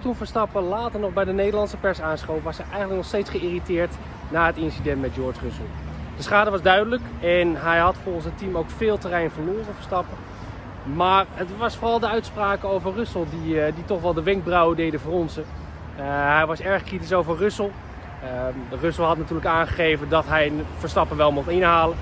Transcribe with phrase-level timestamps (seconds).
[0.00, 3.94] toen Verstappen later nog bij de Nederlandse pers aanschoof, was hij eigenlijk nog steeds geïrriteerd
[4.28, 5.64] na het incident met George Russell.
[6.16, 10.16] De schade was duidelijk en hij had volgens het team ook veel terrein verloren, Verstappen.
[10.94, 14.76] Maar het was vooral de uitspraken over Russell die, eh, die toch wel de wenkbrauwen
[14.76, 15.44] deden fronsen.
[15.98, 17.70] Uh, hij was erg kritisch over Russell.
[18.24, 21.96] Uh, Russell had natuurlijk aangegeven dat hij Verstappen wel mocht inhalen.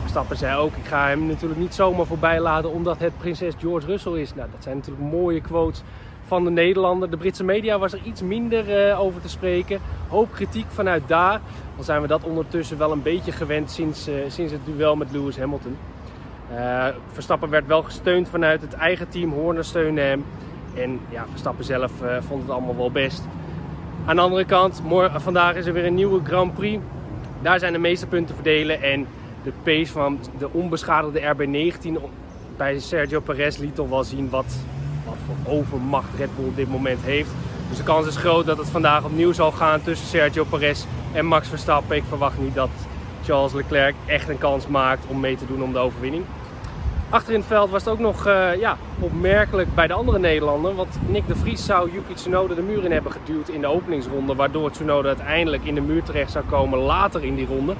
[0.00, 3.86] Verstappen zei ook, ik ga hem natuurlijk niet zomaar voorbij laten omdat het prinses George
[3.86, 4.34] Russell is.
[4.34, 5.82] Nou, dat zijn natuurlijk mooie quotes
[6.26, 7.10] van de Nederlander.
[7.10, 9.80] De Britse media was er iets minder uh, over te spreken.
[10.08, 11.40] Hoop kritiek vanuit daar.
[11.76, 15.12] Dan zijn we dat ondertussen wel een beetje gewend sinds, uh, sinds het duel met
[15.12, 15.76] Lewis Hamilton.
[16.52, 19.32] Uh, Verstappen werd wel gesteund vanuit het eigen team.
[19.32, 20.24] Horner steunde hem.
[20.74, 23.22] En ja, Verstappen zelf vond het allemaal wel best.
[24.06, 26.82] Aan de andere kant, morgen, vandaag is er weer een nieuwe Grand Prix.
[27.42, 28.82] Daar zijn de meeste punten verdelen.
[28.82, 29.06] En
[29.42, 32.02] de pace van de onbeschadigde RB19
[32.56, 34.56] bij Sergio Perez liet toch wel zien wat,
[35.04, 37.30] wat voor overmacht Red Bull op dit moment heeft.
[37.68, 41.26] Dus de kans is groot dat het vandaag opnieuw zal gaan tussen Sergio Perez en
[41.26, 41.96] Max Verstappen.
[41.96, 42.70] Ik verwacht niet dat
[43.24, 46.24] Charles Leclerc echt een kans maakt om mee te doen om de overwinning.
[47.10, 50.74] Achter in het veld was het ook nog uh, ja, opmerkelijk bij de andere Nederlander.
[50.74, 54.34] Want Nick de Vries zou Yuki Tsunoda de muur in hebben geduwd in de openingsronde.
[54.34, 57.74] Waardoor Tsunoda uiteindelijk in de muur terecht zou komen later in die ronde.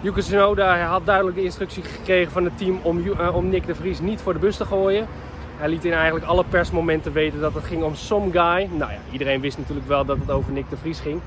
[0.00, 3.74] Yuki Tsunoda had duidelijk de instructie gekregen van het team om, uh, om Nick de
[3.74, 5.06] Vries niet voor de bus te gooien.
[5.56, 8.68] Hij liet in eigenlijk alle persmomenten weten dat het ging om some guy.
[8.72, 11.20] Nou ja, iedereen wist natuurlijk wel dat het over Nick de Vries ging.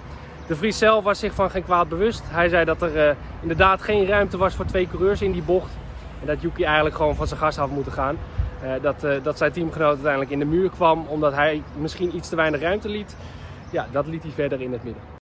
[0.48, 2.24] De Vries zelf was zich van geen kwaad bewust.
[2.26, 5.72] Hij zei dat er uh, inderdaad geen ruimte was voor twee coureurs in die bocht.
[6.22, 8.18] En dat Yuki eigenlijk gewoon van zijn gas af moeten gaan.
[8.64, 12.30] Uh, dat, uh, dat zijn teamgenoot uiteindelijk in de muur kwam omdat hij misschien iets
[12.30, 13.16] te weinig ruimte liet.
[13.72, 15.19] Ja, dat liet hij verder in het midden.